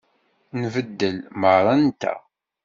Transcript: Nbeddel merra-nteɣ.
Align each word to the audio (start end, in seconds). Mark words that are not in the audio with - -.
Nbeddel 0.61 1.17
merra-nteɣ. 1.39 2.19